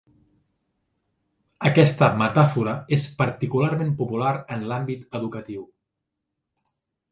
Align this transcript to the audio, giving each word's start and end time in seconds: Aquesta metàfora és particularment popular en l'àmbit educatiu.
Aquesta 1.69 2.09
metàfora 2.21 2.73
és 2.97 3.05
particularment 3.21 3.93
popular 4.01 4.33
en 4.57 4.67
l'àmbit 4.73 5.07
educatiu. 5.23 5.65